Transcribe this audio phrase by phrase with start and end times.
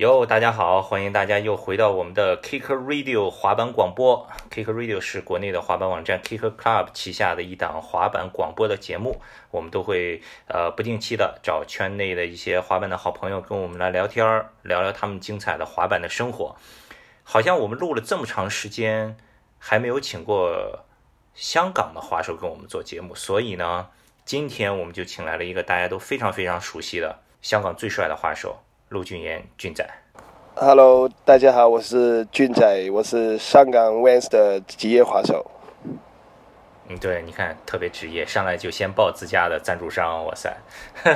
[0.00, 4.26] 哟，大家好，欢迎大家又回到我们的 Kicker Radio 滑板广播。
[4.50, 16.56] Kicker Radio 是国内的滑板网站 Kicker Club 旗下的一档滑板广播的节目，我们都会呃不定期的找圈内的一些滑板的好朋友跟我们来聊天儿，聊聊他们精彩的滑板的生活。
[17.22, 19.18] 好像我们录了这么长时间，
[19.58, 20.86] 还没有请过
[21.34, 23.90] 香港的滑手跟我们做节目，所以呢，
[24.24, 28.62] 今天我们就请来了一个大家都非常非常熟悉的香港最帅的滑手。
[28.90, 29.88] 陆俊言，俊仔
[30.56, 35.48] ，Hello，大家好，我是俊仔，我是香港 Vans 的职业滑手。
[36.88, 40.52] 嗯，对，你看特别职业，上来就先报自家的赞助商，哇塞，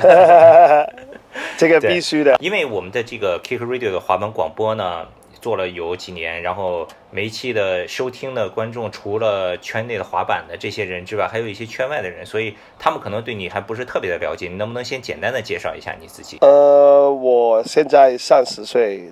[1.59, 5.05] 这个必须的，因为我们的这个 Kick Radio 的滑板广播呢。
[5.41, 14.47] 做了有几年，然后每一期的收听的观众，除了圈内的滑板的这些人之外，还有一些圈外的人，所以他们可能对你还不是特别的了解。
[14.47, 16.39] 你能不能先简单的介绍一下你自己？
[16.41, 19.11] 呃，我现在三十岁，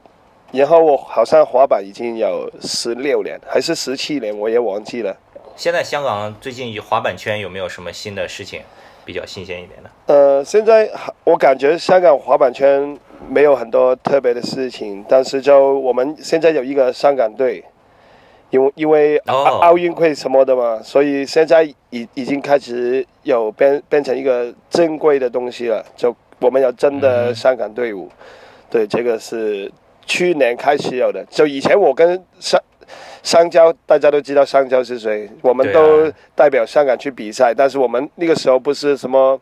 [0.52, 5.18] 然后我好像滑板已经有十六年，还是十七年，我也忘记了。
[5.56, 8.62] 现在香港最近滑板圈有没有什么新的事情
[9.04, 9.90] 比较新鲜一点的？
[10.14, 10.88] 呃，现在
[11.24, 12.96] 我感觉香港滑板圈。
[13.30, 17.64] 没有很多特别的事情，但是就我们现在有一个香港队，
[18.50, 25.86] 因为因为奥奥运会什么的嘛，所以现在已已经开始有变变成一个正规的东西了。
[25.96, 28.10] 就我们有真的香港队伍，
[28.70, 29.72] 对，这个是
[30.06, 31.26] 去年开始有的。
[31.30, 32.62] 就以前我跟香
[33.24, 39.40] 香蕉，大家都知道香蕉是谁，我们都代表香港去比赛，但是我们那个时候不是什么。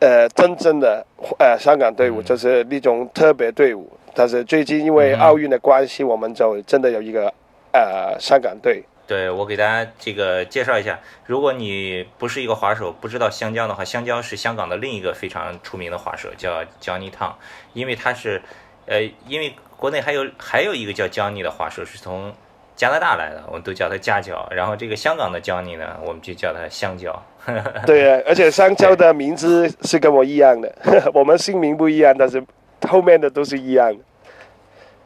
[0.00, 1.04] 呃，真正的
[1.38, 7.30] 呃香港队伍就是那种特别队伍，但是最近因为奥运的关系，我们就真的有一个
[7.72, 8.82] 呃香港队。
[9.10, 17.32] 对我给大家这个介绍一下，如果你不是一个滑手，不知道香蕉的话，香蕉是香港的另一个非常出名的滑手，叫 Johnny Tang，
[17.72, 18.40] 因为他是
[18.86, 22.32] 呃，因为国内还有还有一个叫 Johnny 的滑手是从。
[22.76, 24.48] 加拿大来的，我们都叫他加椒。
[24.50, 27.12] 然后这个香港的 Johnny 呢，我们就叫他香蕉。
[27.84, 30.74] 对啊，而且香蕉的名字是跟我一样的，
[31.12, 32.42] 我们姓名不一样，但是
[32.88, 33.94] 后面的都是一样。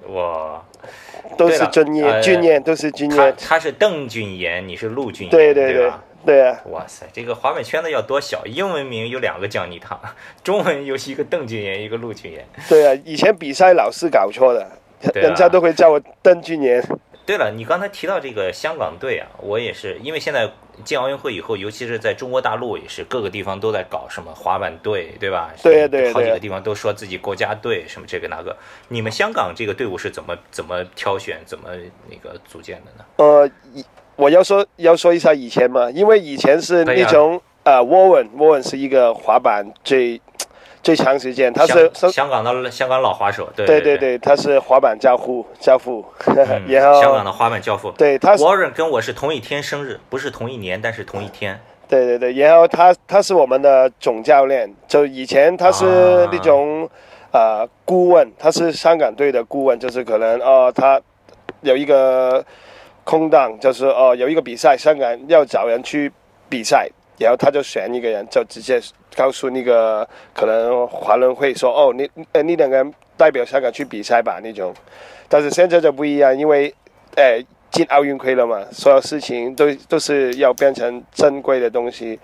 [0.08, 0.62] 哇，
[1.36, 3.34] 都是专业，俊彦都是俊彦。
[3.38, 5.92] 他是邓俊言，你是陆俊彦，对对对，
[6.24, 6.60] 对啊。
[6.70, 9.98] 哇塞，这个滑板圈子要多小，英文名有两个 Johnny 汤，
[10.44, 12.44] 中文又是一个邓俊言，一个陆俊言。
[12.68, 14.66] 对啊，以前比赛老是搞错的，
[15.14, 16.82] 人家都会叫我邓俊言。
[17.26, 20.46] 对了，你刚才提到这个香港队啊，我也是，因为现在
[20.84, 25.52] 进奥运会以后，尤其是在中国大陆，也是各个地方都在搞什么滑板队，对吧？
[25.62, 28.56] 对对对，好几个地方都说自己国家队什么这个那个。
[28.88, 31.68] 你们香港这个队伍是怎么怎么挑选、怎么
[32.08, 33.04] 那个组建的呢？
[33.16, 33.50] 呃，
[34.16, 40.20] 我要说要说一下以前嘛，因为以前是那种呃，沃文沃文是一个滑板最。
[40.84, 46.04] 最长时间，他是香港的香港老滑手，对对对对，他是滑板教父教父，
[46.68, 51.58] 然后香港的滑板教父，对他，Warren 跟我是同一天生日，不是同一年，但是同一天。
[51.88, 55.86] 对对对，然后他他是我们的总教练，就以前他是
[56.30, 56.88] 那种
[57.32, 61.00] 呃顾问，他是香港队的顾问，就是可能哦他
[61.62, 62.44] 有一个
[63.04, 66.12] 空档，就是哦有一个比赛，香港要找人去
[66.50, 66.90] 比赛。
[67.18, 68.80] 然后他就选一个人，就直接
[69.16, 74.74] 告诉那个可能华人会说：“哦，你呃，你两个人代表香港去比赛吧。”那种。
[75.28, 76.72] 但是现在就不一样，因为，
[77.16, 82.18] 呃，进奥运会了嘛，所有事情都都是要变成正规的东西。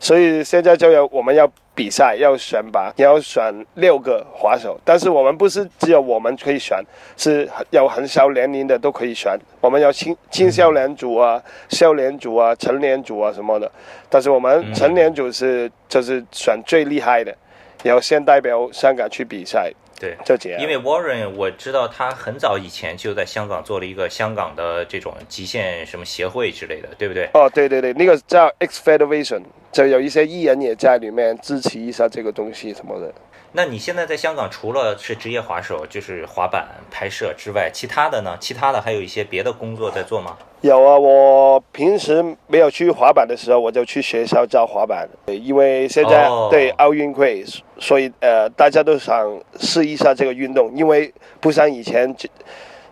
[0.00, 4.76] 所以现在就要我们要比赛，要选拔，要选六个滑手。
[4.84, 6.82] 但是我们不是只有我们可以选，
[7.16, 9.38] 是有很小年龄的都可以选。
[9.60, 13.70] 我们要青青少年组啊、少年组啊、成年组啊什么的。
[14.08, 17.36] 但是我们成年组是就是选最厉害的，
[17.84, 19.70] 然后先代表香港去比赛。
[20.00, 20.60] 对，就这样。
[20.62, 27.28] 因为 Warren 我知道他很早以前就在香港做了一个香港的这种极限什么协会之类的，对不对？
[27.34, 33.12] 哦，对对对，那个叫 X Federation，就有一些艺人也在里面支持一下这个东西什么的。
[33.52, 38.36] 那你现在在香港除了是职业滑手，就是滑板拍摄之外，其他的呢？
[38.38, 40.36] 其他的还有一些别的工作在做吗？
[40.60, 45.08] 有啊，我平时没有去滑板的时候，我就去学校教滑板。
[45.26, 47.44] 因为现在对奥运会，
[47.78, 52.14] 所以呃，大家都想试一下这个运动，因为不像以前，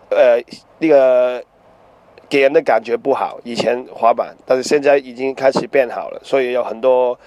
[0.09, 0.41] 呃，
[0.79, 1.41] 那个
[2.27, 3.39] 给人的感觉不好。
[3.45, 7.17] 以前滑板，但是现在已经开始变好了，所以有很多。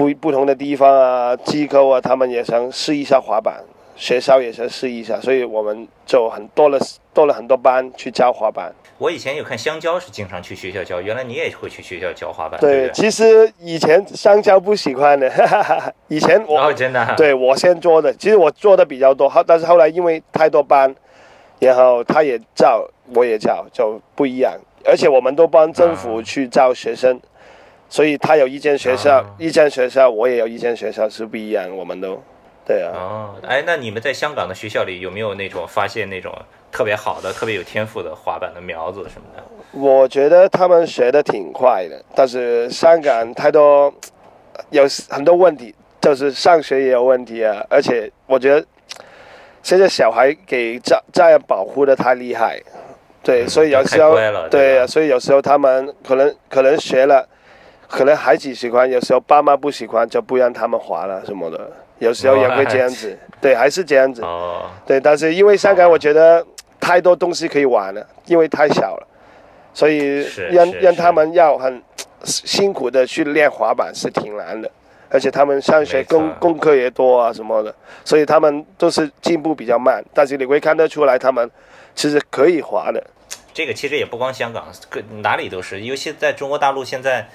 [0.00, 3.62] 不不同的地方啊，机构啊，他们也想试一下滑板，
[3.96, 6.78] 学校也想试一下，所以我们就很多了
[7.12, 8.72] 多了很多班去教滑板。
[8.96, 13.02] 我以前有看香蕉是经常去学校教，原来你也会去学校教滑板，对对，不对？
[13.02, 15.92] 其实以前香蕉不喜欢的，哈哈哈。
[16.08, 20.94] 以前我、哦，真的啊，对我先做的，其实我做的比较多，后但是后来因为太多班，
[21.58, 22.82] 然后他也教，
[23.14, 24.58] 我也教，就不一样。
[24.86, 27.20] 而且我们都帮政府啊去招学生，
[27.90, 31.68] 所以他有一间学校，啊一间学校，我也有一间学校，是不一样。
[31.76, 32.22] 我们都，
[32.64, 36.32] 对啊，哦，哎，那你们在香港的学校里有没有那种发现那种
[36.70, 39.42] 特别好的、特别有天赋的滑板的苗子什么的？
[39.72, 43.92] 我觉得他们学的挺快的，但是香港太多
[44.70, 48.64] 有很多问题，就是上学也有问题啊，而且我觉得
[49.64, 52.60] 现在小孩给家家人保护的太厉害，
[53.22, 54.16] 对，嗯所以有时候
[54.48, 57.28] 对啊，所以有时候他们可能可能学了，
[57.90, 64.22] 可能孩子喜欢，有时候爸妈不喜欢就不让他们滑了什么的，有时候也会这样子， 对，还是这样子。
[64.22, 66.44] 哦，对，但是因为香港，我觉得
[66.78, 69.06] 太多东西可以玩了，因为太小了，
[69.74, 71.82] 所以是让让他们要很
[72.22, 74.70] 辛苦的去练滑板是挺难的，
[75.08, 81.50] 而且他们上学功功课也多啊什么的，所以他们都是进步比较慢，但是你会看得出来他们
[81.96, 83.02] 其实可以滑的。
[83.52, 87.28] 这个其实也不光香港，各哪里都是，尤其在中国大陆现在。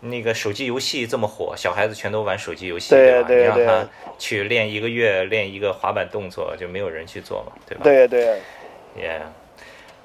[0.00, 3.00] 那个手机游戏这么火，小孩子全都玩手机游戏，吧？
[3.00, 3.88] 对对对你让他
[4.18, 7.82] 去练一个月，练一个滑板动作，就没有人去做嘛， 对吧？
[7.84, 8.40] 对对
[8.98, 9.22] ，Yeah.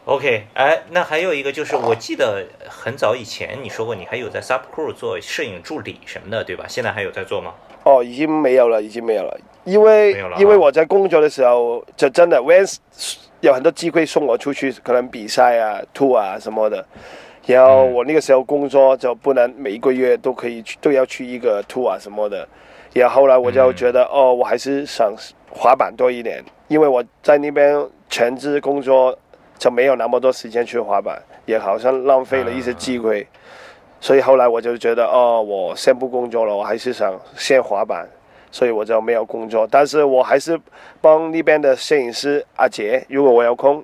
[0.05, 6.65] OK，哎，那还有一个就是，我记得很早以前你说过，你还有在 Subcrew 做摄影助理什么的，对吧？
[6.67, 7.53] 现在还有在做吗？
[7.83, 12.77] 哦，已经没有了，已经没有了，因为因为我在工作的时候，就真的 Vans
[13.41, 16.85] 有很多机会送我出去，可能比赛啊、tour 啊什么的。
[17.45, 22.47] 然后嗯我那个时候工作就不能每一个月都可以去都要去一个 tour 啊什么的。
[22.93, 25.13] 然后后来我就嗯觉得，哦，我还是想
[25.51, 29.17] 滑板多一点，因为我在那边全职工作
[29.59, 33.27] 就没有那么多时间去滑板，也好像浪费了一些机会。
[33.99, 38.07] 所以后来我就觉得，哦，我先不工作了，我还是想先滑板，
[38.49, 39.67] 所以我就没有工作。
[39.69, 40.59] 但是我还是
[41.01, 43.83] 帮那边的摄影师阿杰，如果我有空，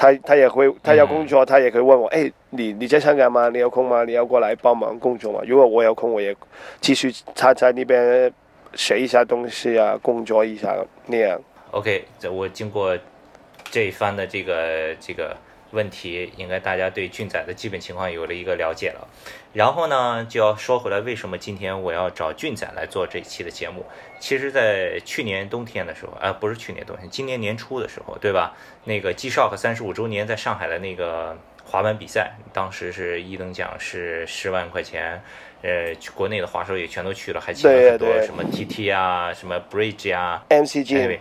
[0.00, 3.50] 他他也会，他要工作，他也可以问我，哎，你你在香港吗？
[3.50, 4.02] 你有空吗？
[4.02, 5.42] 你要过来帮忙工作吗？
[5.46, 6.34] 如果我有空，我也
[6.80, 8.32] 继续他在那边
[8.74, 10.74] 学一下东西啊，工作一下
[11.04, 11.38] 那样。
[11.72, 12.96] OK，这我经过
[13.64, 15.36] 这一番的这个这个
[15.72, 19.06] 问题，应该大家对俊仔的基本情况有了一个了解了。
[19.52, 23.84] 然后呢，就要说回来，为什么今天我要找俊仔来做这一期的节目？
[24.20, 28.54] 其实，在去年冬天的时候，啊，不是去年冬天，今年年初的时候，对吧？
[28.84, 35.20] 那个 G Shock 三十五周年在上海的那个滑板比赛，当时是一等奖是十万块钱，
[35.62, 41.18] 呃，国内的滑手也全都去了，还请了很多什么 TT 啊，什么 Bridge 啊，MCG，、anyway，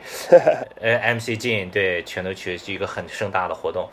[0.80, 3.90] 呃，MC 进对，全都去，是一个很盛大的活动。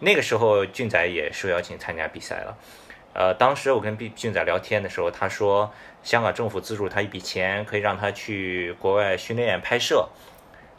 [0.00, 2.56] 那个时候，俊仔也受邀请参加比赛了。
[3.18, 5.72] 呃，当时我跟俊俊仔聊天的时候，他说
[6.02, 10.06] 香港政府资助他一笔钱，可以让他去国外训练拍摄。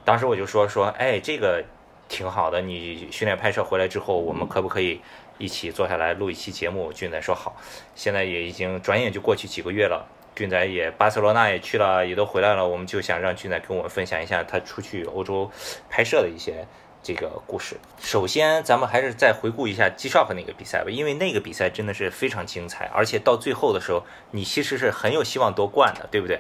[0.06, 1.63] 当时我就说说，哎，这个
[2.07, 5.01] 挺好的，你训练拍摄回来之后，我们可不可以
[5.39, 6.94] 一起坐下来录一期节目？
[6.94, 7.60] 俊仔说好。
[7.95, 10.07] 现在也已经转眼就过去几个月了。
[10.36, 12.68] 俊仔也巴塞罗那也去了，也都回来了。
[12.68, 15.50] 我们就想让俊仔跟我们分享一下他出去欧洲
[15.90, 16.68] 拍摄的一些
[17.03, 17.77] 这个故事。
[17.99, 26.39] 首先，咱们还是再回顾一下 G Shock 那个比赛吧，因为那个比赛真的是非常精彩，而且到最后的时候，你其实是很有希望夺冠的，对不对？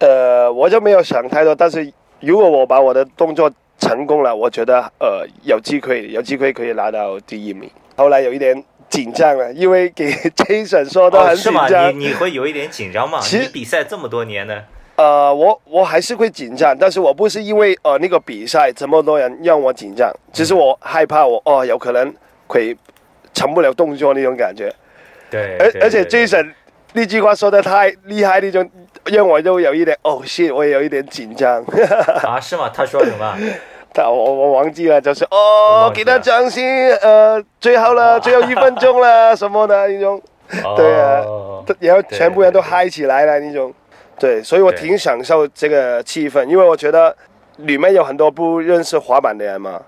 [0.00, 7.70] 呃，我就没有想太多，但是如果我把我的动作成功了，我觉得呃有机会，有机会可以拿到第一名。
[7.96, 11.68] 后来有一点紧张了，因为给 Jason 说的哦，很是吗？
[11.68, 12.00] 紧张。
[12.00, 13.20] 你你会有一点紧张吗？
[13.20, 14.64] 其实你比赛这么多年呢？
[15.02, 22.14] 呃，我我还是会紧张，但是我不是因为呃那个比赛这么多人让我紧张，只是我害怕我哦有可能
[22.46, 22.76] 会
[23.34, 24.72] 成不了动作那种感觉。
[25.28, 26.52] 对，而而且 Jason
[26.92, 28.70] 那句话说的太厉害，那种
[29.06, 31.64] 让我又有一点哦 shit，我也有一点紧张。
[32.22, 32.70] 啊，是吗？
[32.72, 33.36] 他说什么？
[33.92, 36.62] 他我我忘记了，就是哦，给他掌声，
[37.02, 40.22] 呃，最后了，哦最后一分钟了，什么的那种，
[40.76, 43.74] 对啊哦然后全部人都嗨起来了那种，
[44.22, 47.12] 对，所以我挺享受这个气氛，因为我觉得
[47.56, 49.82] 里面有很多不认识滑板的人嘛，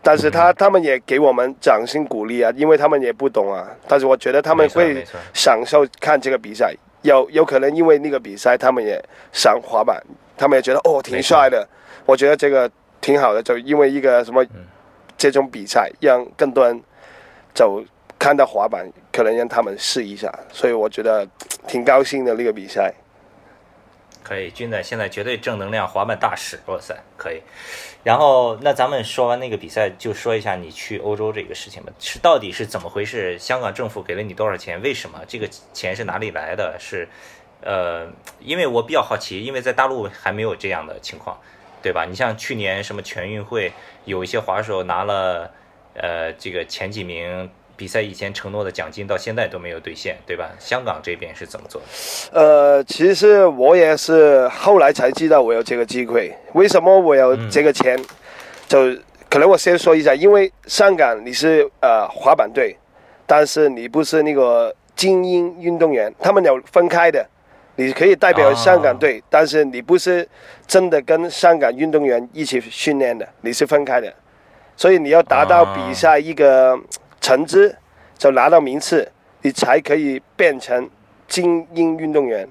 [0.00, 0.30] 但是嗯。
[0.30, 6.72] 他他们也给我们掌声鼓励啊，因为他们也不懂啊，但是我觉得他们会享受看这个比赛，
[7.02, 10.00] 有有可能因为那个比赛，他们也想滑板，
[10.36, 11.66] 他们也觉得哦挺帅的，
[12.06, 14.64] 我觉得这个挺好的，就因为一个什么嗯。
[15.16, 16.80] 这种比赛，让更多人
[17.52, 17.82] 走
[18.20, 21.26] 看到滑板，可能让他们试一下，所以我觉得
[21.66, 22.94] 挺高兴的那个比赛。
[24.28, 27.40] 可以，君仔现在绝对正能量滑板大使，哇塞，可以。
[28.04, 31.90] 然后，那咱们说完那个比赛，就说一下你去欧洲这个事情吧。
[31.98, 33.38] 是到底是怎么回事？
[33.38, 34.82] 香港政府给了你多少钱？
[34.82, 35.18] 为什么？
[35.26, 36.76] 这个钱是哪里来的？
[36.78, 37.08] 是，
[37.62, 38.06] 呃，
[38.40, 41.40] 因为我比较好奇，因为在大陆还没有这样的情况，
[41.82, 42.04] 对吧？
[42.04, 43.72] 你像去年什么全运会，
[44.04, 45.50] 有一些滑手拿了，
[45.94, 47.50] 呃，这个前几名。
[47.78, 50.50] 比赛以前承诺的奖金到现在都没有兑现，对吧？
[50.58, 51.86] 香港这边是怎么做的？
[52.32, 56.36] 呃，其实我也是后来才知道我有这个机会。
[56.54, 57.96] 为什么我有这个钱？
[58.66, 58.92] 就
[59.30, 62.76] 可能我先说一下，因为香港你是呃滑板队，
[63.24, 67.24] 但是你不是那个精英运动员，他们有分开的。
[67.76, 70.28] 你可以代表香港队，但是你不是
[70.66, 74.12] 真的跟香港运动员一起训练的，你是分开的。
[74.76, 76.76] 所以你要达到比赛一个。
[77.20, 77.72] 成绩
[78.16, 79.10] 就拿到名次，
[79.42, 80.88] 你才可以变成
[81.26, 82.48] 精英运动员，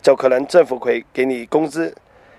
[0.00, 1.94] 就可能政府可以给你工资，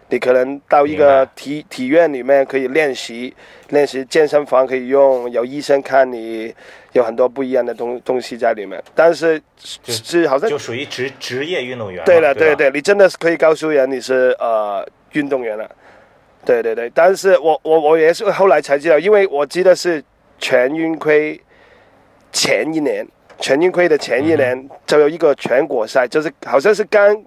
[0.09, 3.33] 你可能到一个体体院里面可以练习，
[3.69, 6.53] 练习健身房可以用，有医生看你，
[6.93, 8.81] 有很多不一样的东东西在里面。
[8.95, 12.03] 但是是好像就属于职职业运动员。
[12.05, 15.69] 对了，对对，你真的是可以告诉人你是呃运动员了。
[16.43, 20.03] 对对对，但是我我我也是后来才知道，因为我记得是
[20.39, 21.39] 全运会。
[22.31, 23.05] 前一年
[23.39, 27.23] 全运会的前一年就有一个全国赛，就是好像是刚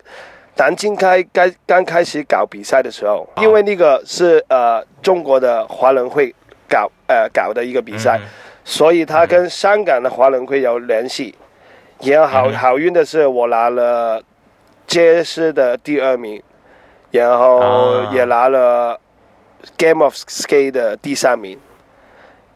[0.56, 6.34] 南京开刚刚开始搞比赛的时候，因为那个是呃中国的华人会
[6.68, 8.20] 搞呃搞的一个比赛，
[8.64, 11.34] 所以他跟香港的华人会有联系。
[12.00, 14.23] 然后好好运的是我拿了
[14.87, 16.42] 街市的第二名，
[17.11, 19.00] 然后也拿了
[19.78, 21.58] Game of Skate 的第三名。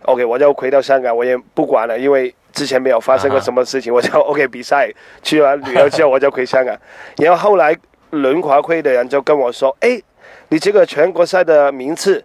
[0.03, 4.91] OK，我就回到香港，我也不管了，因为之前没有发生过什么事情，我就 OK 比赛
[5.23, 6.77] 去完旅游之后，我就回香港。
[7.19, 7.77] 然后后来
[8.11, 10.01] 轮滑会的人就跟我说：“哎，
[10.49, 12.25] 你这个全国赛的名次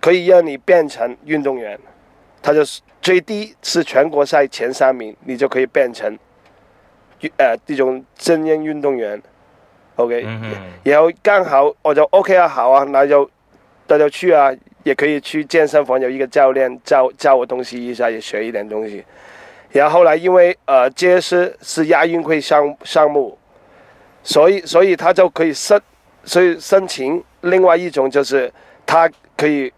[0.00, 1.78] 可以让你变成运动员，
[2.42, 6.18] 他就是最低是全国赛前三名，你就可以变成
[7.36, 9.22] 呃这种精英运动员。
[9.96, 10.26] ”OK，
[10.84, 13.30] 然后刚好我就 OK 啊，好啊，那就
[13.86, 14.50] 那就去啊。
[14.88, 19.04] 也可以去健身房，有一个教练教教我东西一下，也学一点东西。
[19.70, 23.36] 然后后来因为呃，街市是亚运会项项目，
[24.22, 25.78] 所以所以他就可以申，
[26.24, 28.50] 所以申请另外一种就是
[28.86, 29.70] 他可以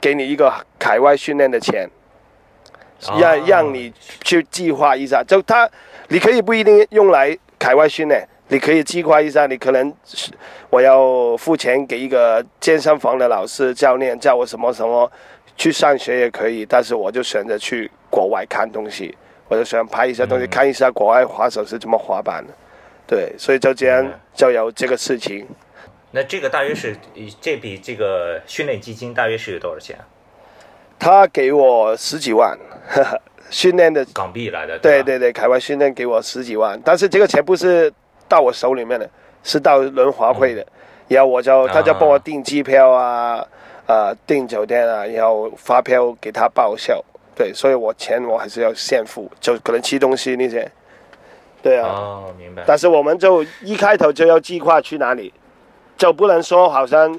[0.00, 1.86] 给你一个海外训练的钱，
[3.20, 3.92] 让让你
[4.22, 5.22] 去计划一下。
[5.22, 5.68] 就他
[6.08, 8.26] 你可以不一定用来海外训练。
[8.48, 10.30] 你可以计划一下，你可能是
[10.68, 15.10] 我要付钱给一个健身房的老师教练叫我什么什么，
[15.56, 19.16] 去上学也可以，但是我就选择去国外看东西，
[19.48, 22.52] 我就想拍一些东西，看一下国外滑手是怎么滑板的，
[23.06, 25.46] 对，所以就这样就有这个事情。
[26.10, 26.94] 那这个大约是
[27.40, 29.98] 这笔这个训练基金大约是有多少钱？
[30.98, 32.56] 他给我十几万，
[33.48, 34.78] 训练的港币来的。
[34.78, 37.90] 对对对，海外训练给我十几万，但是这个钱不是。
[38.34, 39.08] 到我手里面的，
[39.44, 40.66] 是到轮滑会的，
[41.06, 43.46] 然后我就他就帮我订机票啊，
[43.86, 47.00] 呃，订酒店啊，然后发票给他报销，
[47.36, 50.68] 对，所以我钱我还是要现付，就可能吃东西那些，
[51.62, 52.64] 对啊，哦，明白。
[52.66, 55.32] 但是我们就一开头就要计划去哪里，
[55.96, 57.16] 就不能说好像，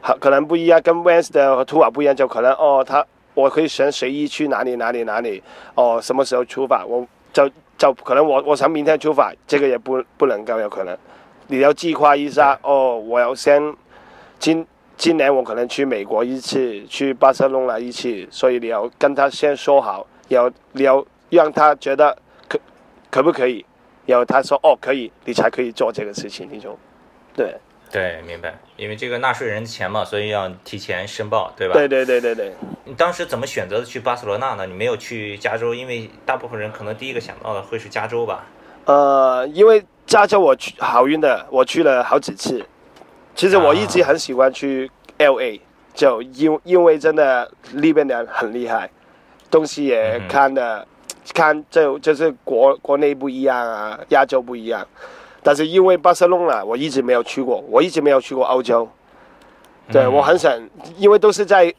[0.00, 3.04] 好可能不一样，跟 West 和图瓦不一样，就可能哦，他
[3.34, 5.42] 我可以选随意去哪里哪里哪里，
[5.74, 7.46] 哦，什么时候出发，我就。
[7.80, 10.94] 就可能我我想明天出发，这个也不不能够有可能。
[11.46, 13.74] 你要计划一下哦，我要先
[14.38, 14.66] 今
[14.98, 22.14] 今年我可能去美国一次，去巴塞隆拿一次，所以你要跟他先说好，要你要让他觉得
[22.46, 22.60] 可
[23.10, 23.64] 可不可以，
[24.04, 26.78] 然后他说哦可以，你才可以做这个事情，你就，
[27.34, 27.56] 对。
[27.90, 31.74] 对，明白，因为这个纳税人的钱嘛，所以要提前申报，对吧？
[31.74, 32.52] 对对对对对。
[32.84, 34.64] 你当时怎么选择的去巴塞罗那呢？
[34.64, 38.44] 你没有去加州，因为大部分人可能第一个想到的会是加州吧？
[38.84, 42.64] 呃，因为加州我去好运的，我去了好几次。
[43.34, 45.60] 其实我一直很喜欢去 L A，
[45.92, 48.88] 就因因为真的那边的人很厉害，
[49.50, 50.86] 东西也看的
[51.34, 54.86] 看就就是国国内不一样啊，亚洲不一样。
[55.42, 58.88] 但是因为巴塞隆纳，我一直没有去过，我一直没有去过欧洲。
[59.90, 60.52] 对我很想，
[60.96, 61.72] 因为都是在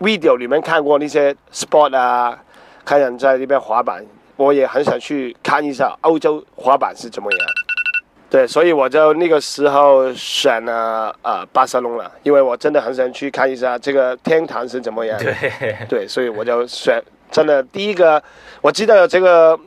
[0.00, 2.38] video 里面看过那些 sport 啊，
[2.84, 4.04] 看人在那边滑板，
[4.36, 7.40] 我也很想去看一下欧洲滑板是怎么样。
[8.30, 15.18] 对，所以我就那个时候选了呃巴塞隆纳，因为我真的很想去看一下这个天堂是怎么样。
[15.18, 18.22] 对，对，所以我就选真的第一个，
[18.60, 19.58] 我记得这个。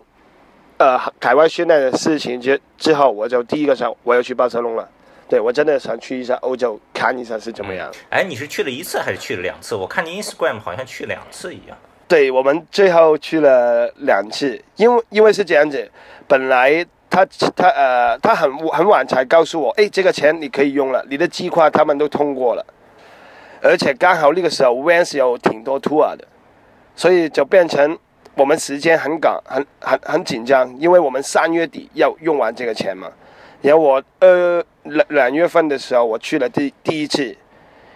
[0.82, 4.90] 呃，海外训练的事情之之后，我就第一个想我要去巴塞隆了。
[5.30, 7.88] 对我真的想去一下欧洲看一下是怎么样。
[8.10, 9.76] 哎，你是去了一次还是去了两次？
[9.76, 11.78] 我看你 Instagram 好像去两次一样。
[12.08, 15.88] 对我们最后去了两次，因为因为是这样子，
[16.28, 17.24] 本来他
[17.56, 22.66] 他呃他很很晚才告诉我，哎，这个钱你可以用了，你的计划他们都通过了，
[23.62, 26.28] 而且刚好那个时候 Vans 有挺多 tour 的，
[26.96, 27.96] 所以就变成
[28.36, 33.10] 我们时间很赶，很很很紧张，因为我们三月底要用完这个钱嘛。
[33.62, 37.36] 然后我呃两两月份的时候我去了第第一次。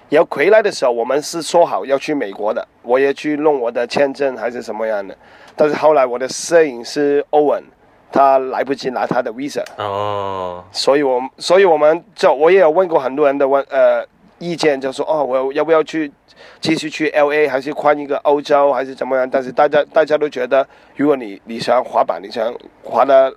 [0.08, 5.18] 然后回来的时候，我们是说好要去美国的，我也去弄我的签证还是什么样的。
[5.56, 7.64] 但是后来我的摄影师欧文，
[8.12, 14.06] 他来不及拿他的 visa，哦，所以我所以我们就我也有问过很多人的问呃
[14.40, 16.12] 意见，就说哦我要不要去
[16.60, 19.30] 继续去 L A 还是换一个欧洲还是怎么样？
[19.30, 23.34] 但是大家大家都觉得，如果你你想滑板，你想滑的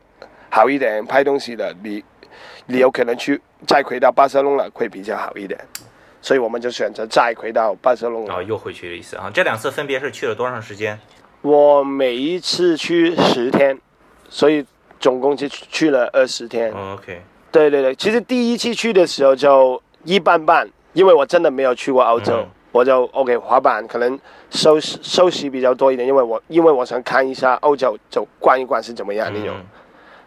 [0.51, 2.03] 好一点，拍东西的，你
[2.67, 5.59] 你有可能去再回到巴塞隆了会比较好一点。
[6.21, 8.27] 所以我们就选择再回到巴塞隆。
[8.27, 9.31] 啊，又回去了一次啊！
[9.33, 10.99] 这两次分别是去了多长时间？
[11.43, 13.79] 我每一次去十天，
[14.29, 14.67] 所以
[14.99, 16.73] 总共就去了二十天。
[16.73, 17.23] OK。
[17.53, 24.19] 对对对，其实第一次去的时候就一般般，因为我真的没有去过澳洲，我就 OK 滑板可能
[24.51, 29.55] 收收息比较多一点，因为我因为我想看一下欧洲，就逛一逛是怎么样那种。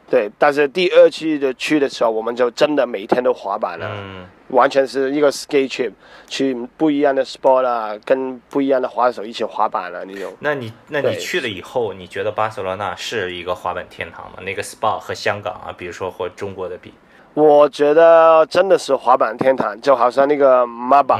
[0.09, 3.85] 对，但是第二次的去的时候，我们就真的每天都滑板了。
[3.91, 4.25] 嗯。
[4.51, 5.91] 完全是一个 skate trip，
[6.27, 10.33] 去不一样的 sport 啊，跟不一样的滑手一起滑板了那种。
[10.39, 14.39] 那你那你去了以后，你觉得巴塞罗那是一个滑板天堂吗？
[14.41, 16.93] 那个 sport 和香港啊，比如说和中国的比，
[17.33, 21.19] 我觉得真的是滑板天堂，就好像那个 Maba。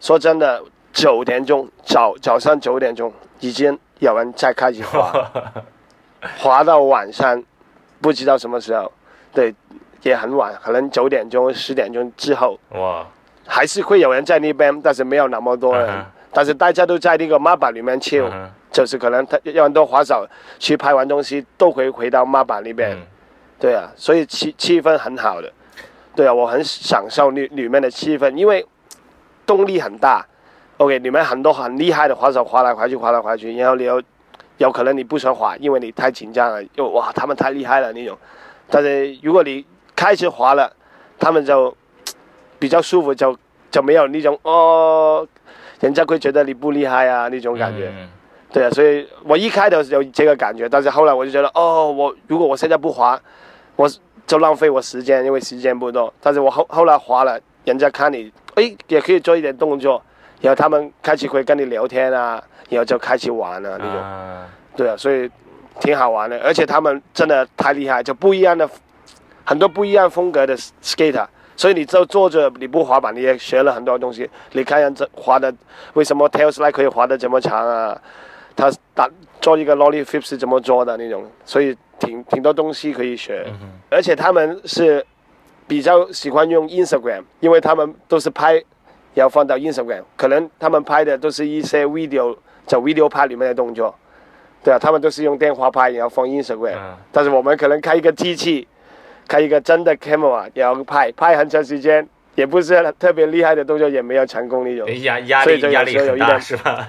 [0.00, 5.12] 说真的，九点钟早早上九点钟已经有人在开始滑，
[6.38, 7.42] 滑到晚上
[8.00, 8.90] 不知道什么时候。
[9.32, 9.54] 对。
[10.02, 13.06] 也很晚，可能九点钟、十点钟之后，哇，
[13.46, 16.04] 还是会有人在那边，但是没有那么多人。
[16.30, 18.22] 但是大家都在那个马板里面去，
[18.70, 20.28] 就是可能他有很多滑手
[20.58, 22.94] 去拍完东西都会回到马板那边。
[23.64, 25.50] 对啊，所以气气氛很好的。
[26.14, 28.62] 对啊，我很享受里里面的气氛，因为
[29.46, 30.22] 动力很大。
[30.76, 34.02] OK，里面很多很厉害的滑手滑来滑去，滑来滑去，然后你又
[34.58, 38.14] 有可能你不想滑，因为你太紧张了，又哇他们太厉害了那种。
[38.68, 39.64] 但是如果你
[39.96, 40.70] 开始滑了，
[41.18, 41.74] 他们就
[42.58, 43.34] 比较舒服，就
[43.70, 45.26] 就没有那种哦，
[45.80, 47.90] 人家会觉得你不厉害啊那种感觉。
[48.52, 53.18] 对啊，所以我一开头有这个感觉，但是后来我就觉得哦，我如果我现在不滑，
[53.76, 53.88] 我
[54.26, 56.12] 就浪费我时间，因为时间不多。
[56.20, 60.02] 但是我后后来滑了，人家看你，哎，也可以做一点动作，
[60.40, 64.02] 然后他们开始会跟你聊天啊，然后就开始玩了那种。
[64.76, 65.30] 对啊，所以
[65.80, 68.68] 挺好玩的，而且他们真的太厉害，就不一样的。
[69.46, 74.30] 很多不一样风格的 skater，所以你就坐着你不滑板，你也学了很多东西。
[74.52, 75.52] 你看人这滑的，
[75.92, 78.00] 为什么 tail slide 可以滑的这么长啊？
[78.56, 79.08] 他打
[79.40, 81.24] 做一个 lolly flip 是怎么做的那种？
[81.44, 83.46] 所以挺挺多东西可以学。
[83.90, 85.04] 而且他们是
[85.66, 88.62] 比较喜欢用 Instagram，因为他们都是拍，
[89.14, 90.02] 要放到 Instagram。
[90.16, 92.36] 可能他们拍的都是一些 video，
[92.66, 93.94] 在 video 拍里面的动作。
[94.62, 96.76] 对啊，他们都是用电话拍，然后放 Instagram。
[97.12, 98.66] 但是我们可能开一个机器。
[99.26, 104.86] 开一个真的 camera，然后拍拍很长时间，也不是特别厉害的动作，也没有成功那种。
[105.00, 106.86] 压压力压力很大是吧？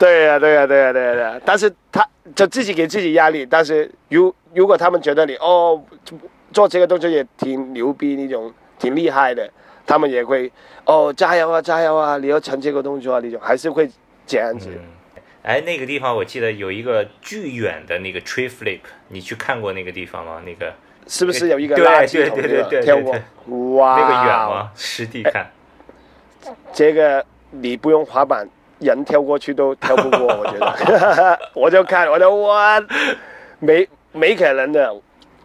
[0.00, 1.40] 对呀对呀对呀对呀对呀。
[1.44, 5.78] 但是他就自己给自己压力，但是如如果他们觉得你哦
[6.52, 9.48] 做这个动作也挺牛逼那种，挺厉害的，
[9.86, 10.50] 他们也会
[10.86, 13.86] 哦加油啊加油啊，你要成这个动作啊那种，还是会
[14.26, 14.70] 这样子。
[15.42, 20.40] 哎，那个地方我记得有一个巨远的那个 tree flip，你去看过那个地方吗？
[20.46, 20.72] 那个。
[21.06, 22.38] 是不是有一个垃圾桶
[22.82, 23.12] 跳过？
[23.74, 24.70] 哇，那个远吗？
[24.76, 25.50] 实地看，
[26.72, 28.48] 这个你不用滑板，
[28.80, 31.38] 人跳过去都跳不过，我觉得。
[31.54, 32.82] 我就看，我就哇，
[33.60, 34.92] 没没可能的。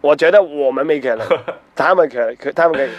[0.00, 1.26] 我觉得我们没可能，
[1.74, 2.90] 他们可可他们可以，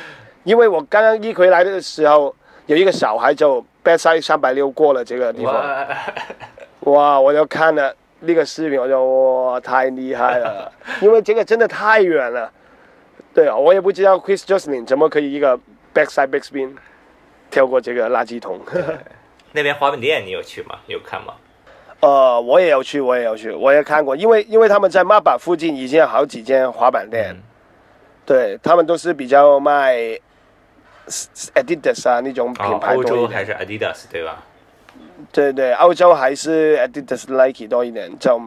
[0.43, 2.33] 因为我刚刚一回来的时候，
[2.65, 5.87] 有一个小孩就 backside 三百六过了这个地方，
[6.81, 7.93] 哇，我就看了。
[8.19, 10.71] 那个视频我就哇太厉害了，
[11.01, 12.51] 因为这个真的太远了。
[13.31, 15.55] 对啊，我也不知道 Chris j o s l i n 怎么可以一个
[15.93, 16.71] backside backspin
[17.51, 18.59] 跳过这个垃圾桶。
[19.57, 20.77] 那边滑板店你有去吗？
[20.85, 21.33] 有看吗？
[21.99, 24.15] 呃，我也有去，我也有去，我也看过。
[24.15, 27.35] 因为因为他们在马板附近已经有好几间滑板店，
[28.23, 29.97] 对他们都是比较卖
[31.55, 33.15] Adidas 啊那种品牌多一点。
[33.15, 34.43] 欧洲还是 Adidas 对吧？
[35.31, 38.39] 对对，欧洲还是 Adidas、Nike 多一点，就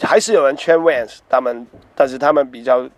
[0.00, 2.88] 还是有人圈 Vans，他们，但是他们比较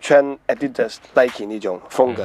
[0.00, 2.24] 穿 Adidas、Nike 那种风格，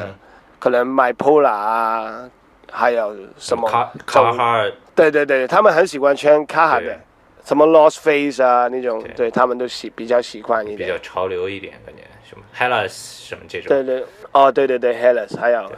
[0.57, 2.29] 可能买 Polar 啊，
[2.73, 4.51] 还有什么卡卡哈。
[4.57, 6.99] 尔，对对对，他们很喜欢穿卡哈的，
[7.45, 13.69] 什么 Lost Face 啊那种，对他们都喜比较喜欢一点，比较潮流一点，感觉什么 Hellas 什么这种。
[13.69, 15.71] 对对，哦对对对，Hellas 还有，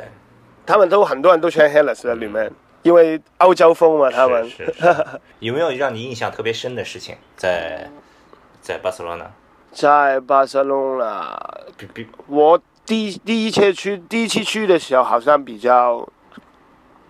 [0.66, 2.52] 他们都很多人都穿 Hellas 的里面。
[2.84, 4.48] 因为欧洲风嘛，他们
[5.40, 7.16] 有没有让你印象特别深的事情？
[7.36, 7.90] 在
[8.62, 9.26] 在巴塞罗那，
[9.72, 11.36] 在巴塞罗那，
[12.28, 16.08] 我第第一次去第一次去的时候，好像比较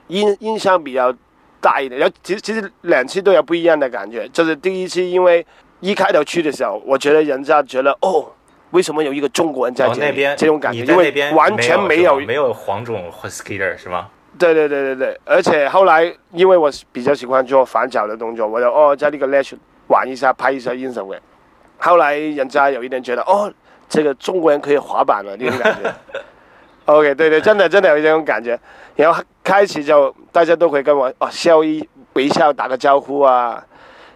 [0.08, 1.14] 印印象比较
[1.62, 2.00] 大一点。
[2.00, 4.28] 然后其实其实两次都有不一样的感觉。
[4.30, 5.46] 就是第一次，因为
[5.80, 8.26] 一开头去的时候，我觉得人家觉得哦，
[8.72, 10.36] 为什么有一个中国人在这边？
[10.38, 14.10] 这种感觉，因为完全没有没有黄种或 skater 是吗？
[14.38, 19.54] 对对对对对，而且后来因为我比较喜欢做反脚的动作，我就哦在那个 ledge
[19.88, 21.18] 玩一下，拍一下 ins 位。
[21.78, 23.52] 后来人家有一点觉得哦，
[23.88, 25.94] 这个中国人可以滑板了那种感觉。
[26.86, 28.60] OK，对对，真的真的有这种感觉。
[28.96, 33.64] 然后开始就大家都会跟我哦笑一微笑打个招呼啊，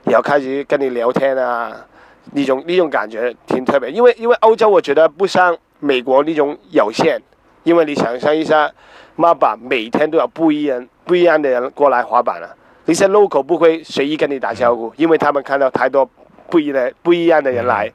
[0.05, 1.85] 然后开始跟你聊天啊，
[2.33, 3.91] 那种那种感觉挺特别。
[3.91, 7.21] 因为因为欧洲我觉得不像美国那种有限，
[7.63, 8.71] 因为你想象一下。
[9.15, 12.55] 妈板每天都有不一样不一样的人过来滑板了，
[12.85, 16.09] 那些 local 不会随意跟你打招呼，因为他们看到太多
[16.49, 17.91] 不一的不一样的人来，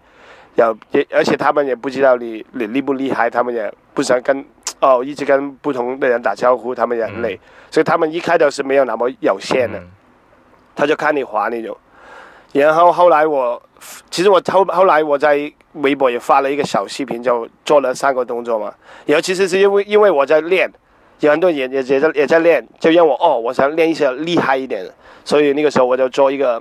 [0.55, 4.45] 有也而且他们也不知道你你厉不厉害，他们也不想跟
[4.81, 7.39] 哦一直跟不同的人打招呼，他们也很累，
[7.71, 9.83] 所以他们一开头是没有那么有限的，
[10.75, 11.77] 他就看你滑那种，
[12.53, 13.63] 然后后来我
[14.11, 18.73] 其实我后后来我在微博也发了一个小视频，就做了三个动作嘛，
[19.07, 20.71] 然后其实是因为因为我在练。
[21.21, 24.85] 有很多人也也在也在练，就让我哦，我想练一些厉害一点。
[24.85, 24.93] 的，
[25.25, 26.61] 所以那个时候我就做一个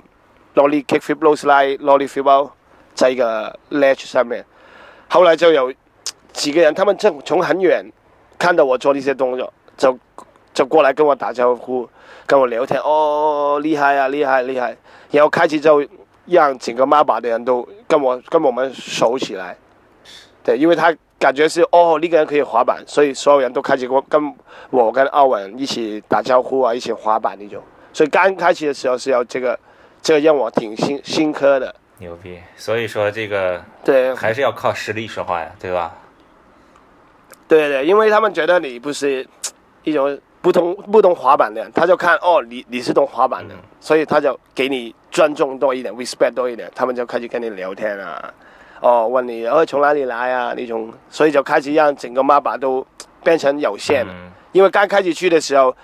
[0.54, 2.50] lolly kick flip low slide lolly flip
[2.94, 4.44] 在一个 ledge 上面。
[5.08, 5.72] 后来就有
[6.32, 7.84] 几个人，他们正从很远
[8.38, 9.98] 看到我做那些动作，就
[10.52, 11.88] 就过来跟我打招呼，
[12.26, 12.80] 跟我聊天。
[12.80, 14.76] 哦，厉害啊，厉害厉害！
[15.10, 15.84] 然后开始就
[16.26, 19.56] 让整个马把的人都跟我跟我们熟起来。
[20.42, 20.94] 对，因为他。
[21.16, 24.34] 感觉是哦，那个人可以滑板，所以所有人都开始跟跟
[24.68, 27.62] 我跟奥文一起打招呼啊，一起滑板那种。
[27.94, 29.58] 所以刚开始的时候是要这个，
[30.02, 31.74] 这个让我挺新新科的。
[32.04, 32.38] 牛逼！
[32.54, 35.90] 所以说这个对，还是要靠实力说话呀，对吧？
[37.48, 39.26] 对对，因为他们觉得你不是
[39.84, 48.32] 一种不懂不懂滑板的人，他就看哦，你你是懂滑板的，所以他就给你尊重多一点，respect 多一点，他们就开始跟你聊天啊。
[48.80, 50.52] 哦，问你哦从哪里来啊？
[50.54, 52.86] 那种，所以就开始让整个马把都
[53.22, 54.14] 变成有限了。
[54.52, 55.74] 因为刚开始去的时候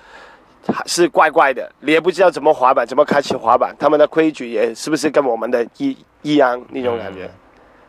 [0.86, 7.30] 是怪怪的，你也不知道怎么滑板，怎么开始滑板，他们的规矩也是不是跟我们的一一样那种感觉？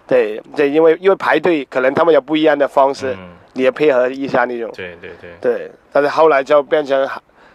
[0.08, 3.18] 对对，因为因为排队可能他们有不一样的方式，
[3.54, 4.70] 你也配合一下那种。
[4.74, 5.32] 对对对。
[5.40, 7.08] 对，但是后来就变成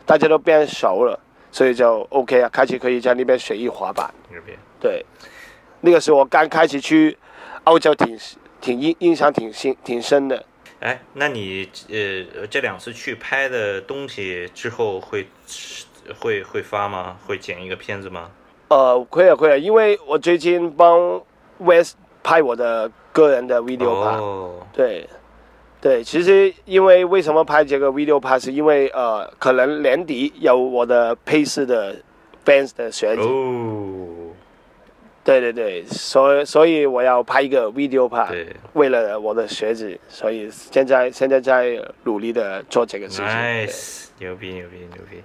[0.04, 1.18] 大家都变熟了，
[1.50, 4.08] 所以就 OK 啊，开始可以在那边随意滑板。
[4.80, 5.04] 对，
[5.80, 7.16] 那个时候我刚开始去。
[7.66, 8.16] 澳洲挺
[8.60, 10.40] 挺印印象挺深挺深的。
[10.80, 15.26] 哎，那你呃这两次去拍的东西之后会
[16.18, 17.16] 会会发吗？
[17.26, 18.30] 会剪一个片子吗？
[18.68, 21.20] 呃，会啊会啊，因为我最近帮
[21.58, 24.16] West 拍我的个人的 video 拍。
[24.18, 24.66] 哦。
[24.72, 25.08] 对
[25.80, 31.96] 对，其实因为为什么拍这个 video 拍，是因为呃可能年底有我的配饰的
[32.44, 33.22] fans 的选择。
[33.22, 33.85] 哦。
[35.26, 38.32] 对对对，所所以我要拍一个 video 拍，
[38.74, 43.26] 为了我的学子，所以现在现在在努力的做这个事情。
[43.26, 45.20] Nice，牛逼牛逼牛逼！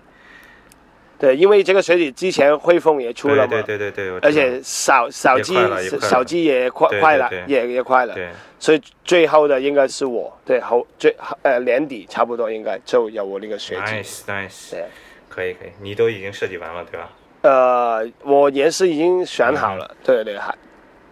[1.20, 5.56] 对，因为这个学子之前汇丰也出了嘛，对对对对，而且扫扫机
[6.00, 8.30] 扫机也快快了，也也快了，对。
[8.60, 13.82] 所以最后的应该是我，对后最呃年底差不多应该就有我那个学子。
[13.82, 14.86] Nice Nice，对，
[15.30, 17.08] 可以可以，你都已经设计完了对吧？
[17.42, 20.54] 呃，我颜色已经选好了，对对还，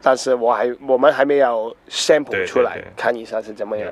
[0.02, 3.92] 但是我还我们还没有 sample 出来，看一下是怎么样。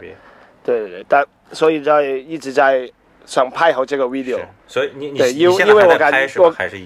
[0.64, 2.88] 对对对，但所以在一直在
[3.26, 4.40] 想拍好这个 video。
[4.68, 6.86] 所以你你对，因因为我感觉我还是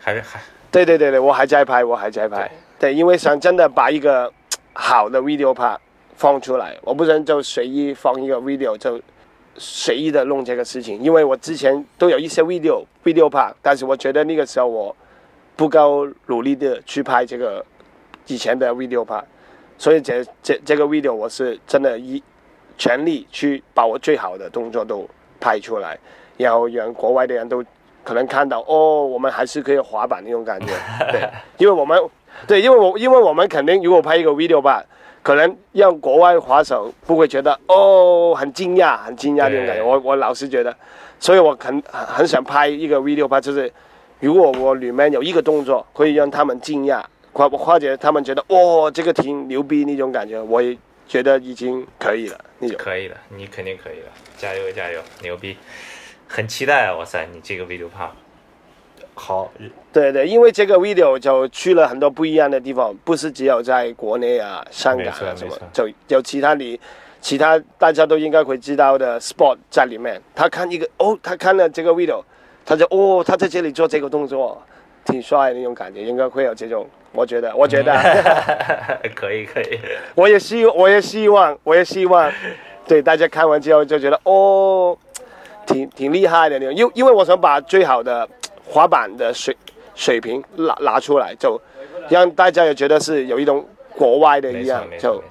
[0.00, 0.40] 还是还。
[0.70, 2.50] 对对对对，我还在拍，我还在拍。
[2.78, 4.30] 对，因为想真的把一个
[4.72, 5.78] 好的 video 拍
[6.16, 9.00] 放出来，我不能就随意放一个 video 就。
[9.56, 14.94] 随意的弄这个事情，因为我之前都有一些 video video 拍，但是我觉得那个时候我
[15.56, 17.64] 不够努力的去拍这个
[18.26, 19.22] 以前的 video 拍，
[19.78, 22.22] 所以这这这个 video 我是真的一
[22.76, 25.98] 全力去把我最好的动作都拍出来，
[26.36, 27.64] 然后让国外的人都
[28.02, 30.66] 可能看到哦，我们还是可以滑板那种感觉，
[31.12, 31.96] 对，因为我们
[32.46, 34.84] 对，因为我因为我们肯定如果拍一个 video 吧。
[35.24, 39.82] 可能让国外滑手不会觉得哦很惊讶，很惊讶那种感觉。
[39.82, 40.76] 我我老是觉得，
[41.18, 43.72] 所以我很很很想拍一个 video 拍，就是
[44.20, 50.76] 如果我里面有一个动作可以让他们惊讶，或或者他们觉得哦这个挺牛逼那种感觉，我也
[51.08, 52.76] 觉得已经可以了那种。
[52.78, 55.56] 可以了，你肯定可以了，加油加油，牛逼！
[56.28, 56.96] 很期待啊！
[56.96, 58.10] 哇塞，你这个 video part
[59.14, 59.50] 好，
[59.92, 66.78] 对对，因为这个 video 就去了很多不一样的地方，不是只有在国内啊、香港啊什么就有其他你
[67.20, 70.20] 其他大家都应该会知道的 sport 在里面。
[70.34, 72.22] 他看一个哦，他看了这个 video，
[72.66, 74.60] 他就哦，他在这里做这个动作，
[75.04, 77.92] 挺帅的那种感觉，应该会有这种，我觉得，我觉得，
[79.14, 79.78] 可以可以，
[80.14, 82.30] 我也希我也希望，我也希望，
[82.86, 84.96] 对大家看完之后就觉得哦，
[85.66, 88.28] 挺挺厉害的那种，因因为我想把最好的
[88.64, 89.56] 滑板的水
[89.94, 91.60] 水平拿拿出来，就
[92.08, 95.22] 让大家也觉得是有一种国外的一样，就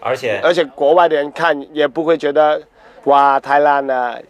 [0.00, 2.60] 而且而且国外的人看也不会觉得
[3.04, 4.20] 哇太烂了，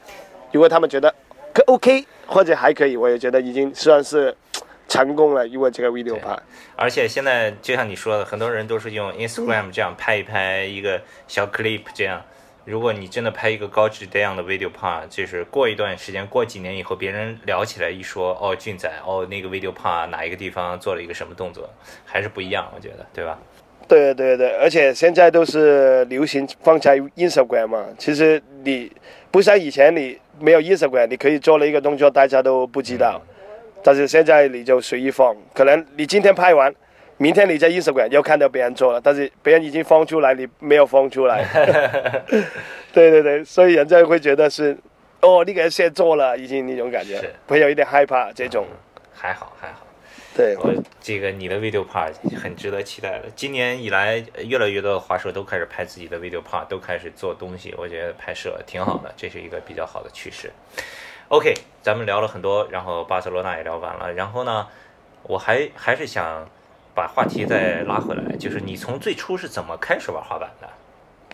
[0.53, 1.12] 如果他们觉得
[1.53, 4.35] 可 OK 或者还可以，我也觉得已经算是
[4.87, 6.38] 成功了，因为这个 video 拍。
[6.77, 12.23] 而且现在就像你说的，很多人都是用 Instagram 这样拍一拍一个小 clip 这样。
[12.64, 21.68] 如果你真的拍一个高质量的 video part，就是过一段时间，过几年以后，别人聊起来一说，哦，俊仔，哦，那个 video part 哪一个地方做了一个什么动作，
[22.05, 23.38] 还是不一样，我觉得，对吧？
[23.88, 27.85] 对对对，而且现在都是流行放在 Instagram 嘛。
[27.98, 28.90] 其实你
[29.31, 33.20] 不像以前，你没有 Instagram，你可以做了一个动作，大家都不知道。
[33.83, 36.72] 但是现在你就随意放，可能你今天拍完，
[37.23, 41.45] 明天你在 Instagram 又看到别人做了，但是别人已经放出来，你没有放出来。
[42.93, 44.77] 对对对，所以人家会觉得是，
[45.21, 48.67] 哦，你给人先做了，已经那种感觉是，会有一点害怕这种。
[49.15, 49.87] 还好还好。
[50.35, 53.27] 对，我这个你的 video part 很值得期待的。
[53.37, 60.51] 今年以来，越来越多的滑手都开始拍自己的 video part，都开始做东西，我觉得拍摄挺好的，这是一个比较好的趋势。
[61.29, 64.67] OK，咱们聊了很多，然后巴塞罗那也聊完了，然后呢，
[65.23, 66.49] 我还还是想
[66.95, 70.69] 把话题再拉回来，就是你从最初是怎么开始玩滑板的？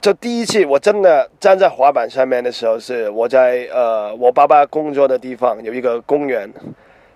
[0.00, 6.48] 就第一次我真的站在滑板上面的时候，是我在呃我爸爸工作的地方有一个公园，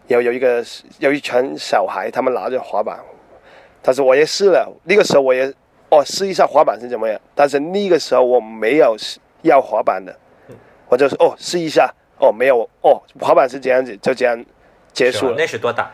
[0.08, 0.64] 有有一个
[0.98, 2.98] 有一群小孩，他们拿着滑板，
[3.80, 5.44] 但是我也试了，那个时候我也
[5.90, 8.96] 哦试一下滑板是怎么样，但是那个时候我没有
[9.42, 10.12] 要滑板的，
[10.88, 14.44] 我就说哦试一下，哦没有哦滑板是这样子，就这样
[14.92, 15.36] 结束了。
[15.38, 15.88] 那是多大？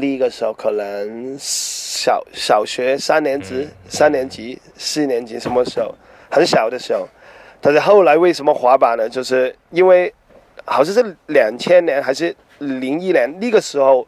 [0.00, 5.94] 那个时候可能小小学三年级、三年级、四年级什么时候，
[6.30, 7.06] 很小的时候。
[7.60, 9.08] 但是后来为什么滑板呢？
[9.08, 10.12] 就是因为
[10.64, 14.06] 好像是两千年还是零一年那个时候，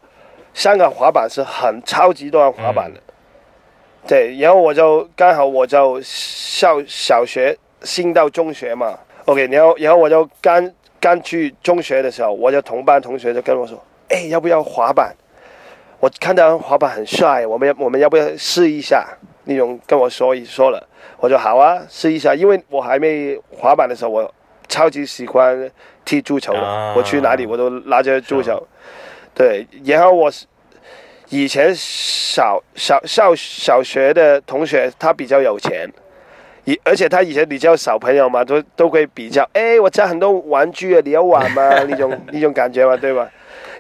[0.55, 3.01] 香港滑板是很超级多人滑板的。
[4.07, 15.15] 对，然后我就刚好我就小小学升到中学嘛，OK，然后然后我就刚刚去中学的时候，我就同班同学就跟我说，哎，要不要滑板？
[16.01, 19.07] 我看到滑板很帅，我们要我们要不要试一下？
[19.45, 22.35] 那种跟我说一说了，我说好啊，试一下。
[22.35, 24.35] 因为我还没滑板的时候，我
[24.69, 25.71] 超级喜欢
[26.05, 28.67] 踢足球的，啊我去哪里我都拿着足球。
[29.35, 30.31] 对，然后我
[31.29, 35.91] 以前小小小小学的同学，他比较有钱，
[36.65, 41.63] 以而且他以前比较小朋友嘛，都都会比较，哎，我家很多玩具啊，你要玩吗？
[41.89, 43.29] 那种那种感觉嘛，对吧？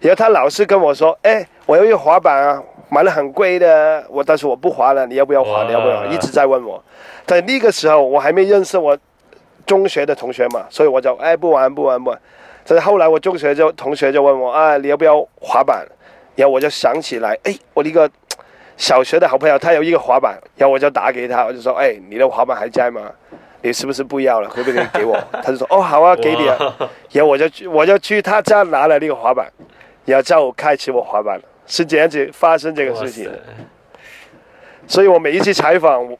[0.00, 5.64] 然后他老是跟我说，哎，我要一个滑板啊，买了很贵的，我但是我不滑了，你要不要滑？
[5.64, 6.06] 你要不要？
[6.06, 6.82] 一直在问我。
[7.26, 8.96] 在那个时候我还没认识我
[9.66, 12.20] 中学的同学嘛，所以我就哎不玩不玩不玩。
[12.66, 15.86] 但是后来我中学就同学就问我啊，你要不要滑板？
[16.36, 18.08] 然后我就想起来，哎，我那个
[18.76, 23.02] 小学的好朋友他有一个滑板，然后我就打给他，我就说，哎，你的滑板还在吗？
[23.62, 24.48] 你是不是不要了？
[24.48, 25.18] 可不可以给我？
[25.42, 26.56] 他就说，哦，好啊，给你啊。
[27.12, 29.46] 然后我就去，我就去他家拿了那个滑板，
[30.10, 33.30] 然后就开启我滑板，是这样子发生这个事情。
[34.86, 36.18] 所以我每一次采访，我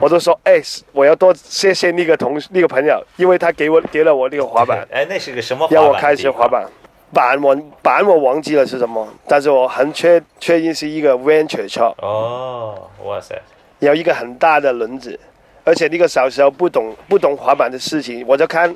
[0.00, 0.60] 我都说，哎，
[0.92, 5.82] 我要多谢谢那个同那个朋友，因为他给我给了我那个滑板， 哎，那是个什么滑板？
[5.82, 6.48] 让我开始滑。
[6.48, 6.66] 板。
[7.10, 13.34] 板我板我忘记了是什么，但是我很确确定是一个 venture 车，哦，哇塞，
[13.78, 15.18] 有一个很大的轮子，
[15.68, 18.74] 而且那个小时候不懂不懂滑板的事情，我就看，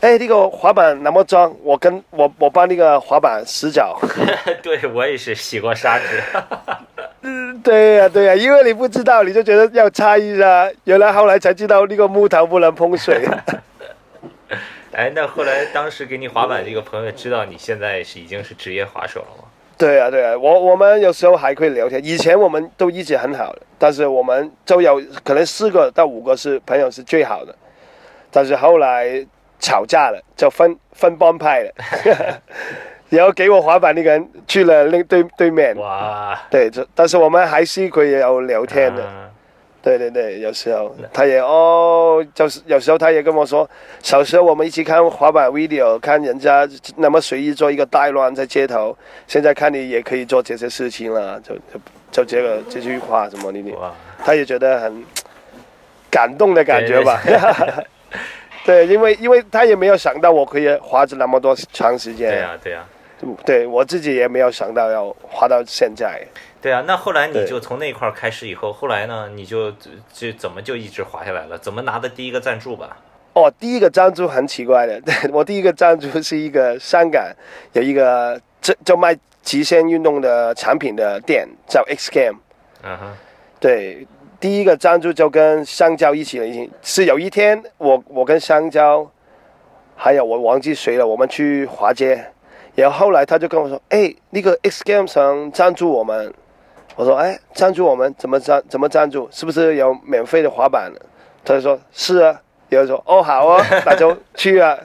[0.00, 3.98] 哎，那个滑板那么脏，我跟我我帮那个滑板洗脚。
[4.62, 6.22] 对我也是洗过砂纸。
[7.64, 13.26] 对呀、对呀、因为你不知道，你就觉得要擦一下，原来后来才知道那个木头不能碰水。
[14.92, 19.44] 哎，那后来当时给你滑板这个朋友知道你现在是已经是职业滑手了吗？
[19.84, 22.02] 对啊，对啊，我我们有时候还会聊天。
[22.02, 27.54] 以前我们都一直很好的，但是我们就有可能四个到五个是朋友是最好的，
[28.30, 29.26] 但是后来
[29.60, 31.70] 吵架了，就分分帮派了。
[33.10, 39.02] 然后给我滑板那个人去了那对对面，哇，对，这但是我们还是可以有聊天的。
[39.02, 39.30] 嗯
[39.84, 40.96] 对对对，有时候。
[41.12, 43.68] 他也哦，就是有时候他也跟我说，
[44.02, 46.66] 小时候我们一起看滑板 video，看人家
[46.96, 53.74] 那么随意做一个带乱在街头，现在看你也可以做这些事情了，就就就这个这句话什么你你，
[54.24, 55.04] 他也觉得很
[56.10, 57.20] 感动的感觉吧。
[58.64, 62.86] 对， 因为因为他也没有想到我可以滑着那么多长时间，对呀、对呀、
[63.44, 66.22] 对我自己也没有想到要滑到现在。
[66.60, 71.58] 对啊，那后来你就从那块开始以后，后来呢，你就就就怎么就一直滑下来了？
[71.58, 72.96] 怎么拿的第一个赞助吧？
[73.34, 77.22] 哦，第一个赞助很奇怪的， 我第一个赞助是一个香港
[77.72, 82.38] 有一个这就卖极限运动的产品的店，叫 X Game。
[82.82, 83.12] 嗯哼，
[83.60, 84.06] 对，
[84.40, 89.10] 第一个赞助就跟香蕉一起了，已经是有一天我我跟香蕉，
[89.96, 92.24] 还有我忘记谁了，我们去滑街，
[92.74, 96.32] 然后后来他就跟我说，哎，那个 X Game 想赞助我们，
[96.96, 98.14] 我说，哎，赞助我们？
[98.18, 99.28] 怎么赞怎么赞助？
[99.30, 100.92] 是不是有免费的滑板？
[101.44, 104.78] 他就说是啊，然后说哦好啊， 那就去啊，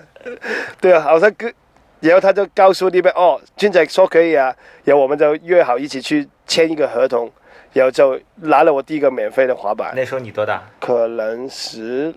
[0.79, 1.53] 对啊，好像跟。
[2.01, 7.29] 然后他就告诉那边哦，俊仔说可以啊，然后我们就约好一起去签一个合同，
[7.73, 10.63] 然后就拿了我第一个免费的滑板，那时候你多大？
[10.79, 12.15] 可能十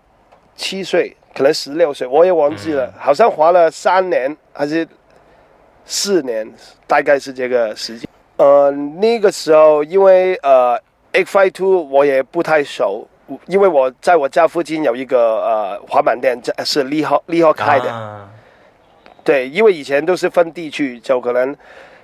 [0.54, 2.92] 七岁，可能十六岁，我也忘记了，嗯。
[2.96, 4.86] 好像滑了三年还是
[5.84, 6.50] 四年，
[6.86, 8.08] 大概是这个时间。
[8.36, 10.78] 呃，那个时候因为呃
[11.12, 13.06] X Five Two 我也不太熟，
[13.46, 17.90] 因为我在我家附近有一个呃滑板店，这是利浩利浩开的。
[17.90, 18.28] 啊
[19.24, 21.54] 对，因为以前都是分地区，就可能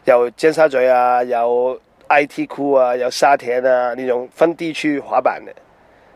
[0.04, 1.76] 有尖沙咀啊，有
[2.08, 5.52] IT 库啊，有沙田啊那种分地区滑板的。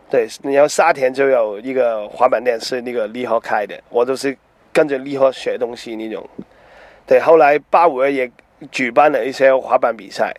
[0.09, 4.37] 对，然后沙田就有一个滑板店是那个利和开的，我都是
[4.72, 6.25] 跟着利和学东西那种。
[7.06, 8.30] 对，后来八五二也
[8.70, 10.34] 举办了一些滑板比赛。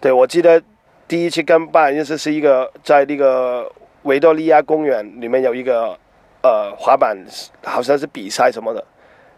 [0.00, 0.62] 对，我记得
[1.06, 3.70] 第一次跟巴人认识是一个在那个
[4.02, 5.98] 维多利亚公园里面有一个
[6.42, 7.16] 呃滑板，
[7.64, 8.84] 好像是比赛什么的。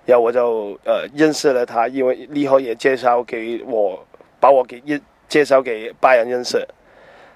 [0.06, 4.04] 然后我就呃认识了他，因为利后也介绍给我，
[4.40, 6.66] 把我给介介绍给拜仁认识。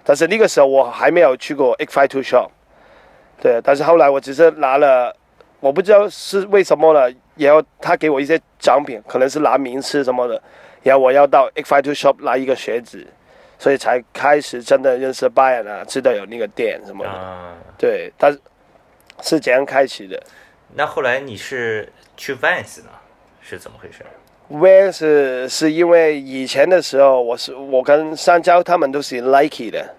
[0.03, 2.49] 但是那个时候我还没有去过 e f i Two Shop，
[3.41, 5.15] 对，但是后来我只是拿了，
[5.61, 10.41] 我不知道是为什么了，然后他给我一些奖品，可能是拿名次什么的，
[10.83, 13.07] 然后我要到 X Five Two Shop 拿一个鞋子，
[13.59, 18.41] 所以才开始真的认识 buyer 啊，知道有那个店什么的，啊，对，但是
[19.23, 20.23] 是这样开启的。
[20.75, 22.91] 那后来你是去 Vans 呢？
[23.41, 24.05] 是怎么回事
[24.51, 29.95] ？？Vans 是因为以前的时候，我是我跟香蕉他们都是 Nike 的，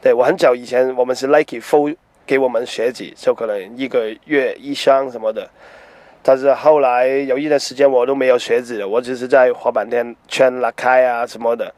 [0.00, 1.90] 对我很早以前我们是 Nike 付
[2.24, 5.48] 给我们鞋子，就可能一个月一双什么的。
[6.26, 11.72] 但是后来有一段时间我都没有鞋子了，我只是在滑板店圈拉开啊什么的。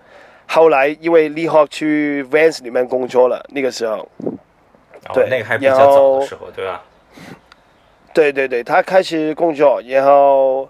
[0.47, 6.81] 后来因为李浩去 Vans 里面工作了，那个时候，哦对那个还比较早的时候，对吧？
[8.15, 10.69] 对对对，他开始工作，然后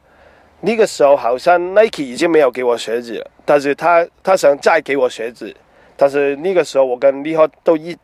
[0.63, 5.55] 那个时候好像 Nike 已经没有给我鞋子了，但是他他想再给我鞋子，
[5.99, 7.95] 但是那个时候我跟李浩都一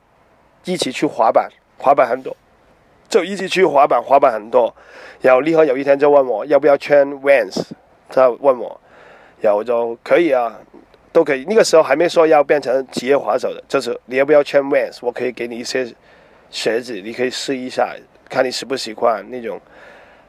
[0.64, 2.36] 一起去滑板，滑板很多，
[3.12, 4.74] 就一起去滑板，滑板很多。
[5.20, 7.62] 然后利浩有一天就问我要不要穿 Vans，
[8.08, 8.80] 他问我，
[9.38, 10.58] 然后我就可以啊，
[11.12, 11.44] 都可以。
[11.46, 15.86] 那个时候还没说要变成职业滑手的，就是你要不要穿 Vans，我可以给你一些
[16.48, 17.94] 鞋子，你可以试一下，
[18.30, 19.60] 看你喜不喜欢那种。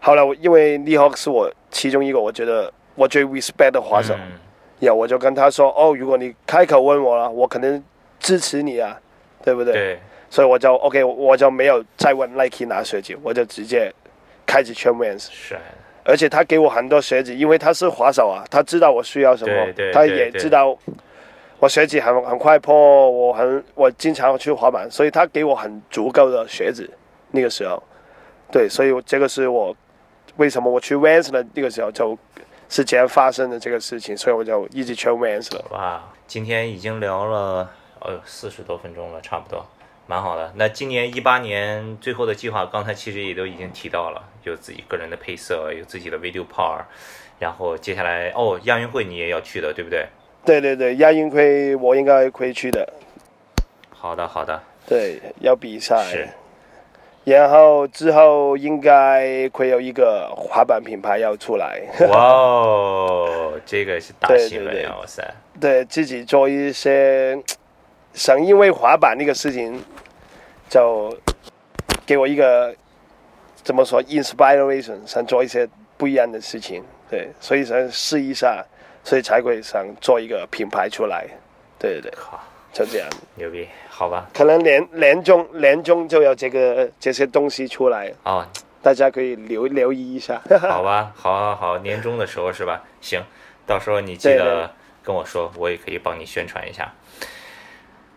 [0.02, 4.40] 后来我因为利浩是我其中一个我觉得我最 respect 的滑手，嗯
[4.82, 7.82] 然后我就跟他说哦，如果你开口问我了，我肯定
[8.20, 9.00] 支持你啊，
[9.42, 9.72] 对不对？
[9.72, 10.00] 对，
[10.34, 13.94] 所以我就 OK，我就没有再问 Nike 拿鞋子，我就直接
[14.48, 15.28] 开始圈 Vans。
[15.30, 15.56] 是，
[16.04, 20.76] 而且他给我很多鞋子，因为他是滑手啊，他知道我需要什么，对对他也知道
[21.60, 26.90] 我鞋子很很快破，我很我经常去滑板，所以他给我很足够的鞋子。
[27.30, 27.84] 那个时候，
[28.52, 29.76] 对，所以这个是我
[30.38, 32.18] 为什么我去 Vans 的那个时候就
[32.70, 35.64] 是这样发生的这个事情，所以我就一直圈 Vans 了。
[35.70, 37.70] 哇，今天已经聊了
[38.00, 39.64] 呃四十多分钟了，差不多，
[40.08, 40.52] 蛮好的。
[40.56, 46.82] 那今年一八年最后的计划，刚才其实也都已经提到了，有自己个人的配色，有自己的 video power，
[47.40, 50.08] 然后接下来哦亚运会你也要去的，对不对？
[50.46, 52.88] 对对对，亚运会我应该会去的，
[53.90, 56.04] 好的好的，对，要比赛。
[56.12, 56.28] 是。
[57.26, 64.94] 然后之后应该会有一个滑板品牌要出来，哇哦，这个是大新闻 对呀！
[65.00, 65.24] 哇塞，
[65.58, 67.42] 对自己做一些，
[68.14, 69.84] 想因为滑板那个事情，
[70.70, 71.16] 就
[72.06, 72.74] 给我一个
[73.64, 78.64] 怎么说 inspiration，想做一些不一样的事情，对，所以想试一下，
[79.04, 81.26] 所以才会想做一个品牌出来，
[81.80, 88.46] 对对对，好，就这样，牛逼，好吧，可能年年终年终就有这个这些东西出来，哦，
[88.82, 92.84] 大家可以留留意一下， 好吧，好好好，年终的时候是吧？
[93.02, 93.24] 行，
[93.66, 94.70] 到时候你记得
[95.02, 96.94] 跟我说，我也可以帮你宣传一下。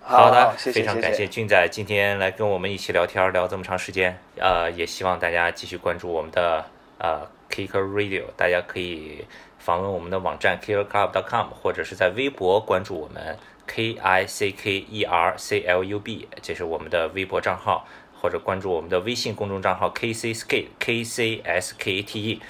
[0.08, 4.16] 好的，谢谢谢非常感谢俊仔今天来跟我们一起聊天，聊这么长时间。
[4.38, 6.64] 呃，也希望大家继续关注我们的
[6.98, 9.24] 呃 Kicker Radio，大家可以
[9.58, 13.36] 访问我们的网站 kickerclub.com，或者是在微博关注我们
[13.66, 17.84] K I C K E R C L U B，这是我们的微博账号，
[18.14, 22.40] 或者关注我们的微信公众账号 K C Skate K C S K A T E，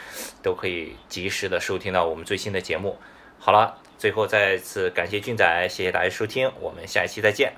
[0.43, 2.99] 都可以及时的收听到我们最新的节目。
[3.39, 7.53] 好了，最后再次感谢俊仔谢谢大家收听我们下一期再见。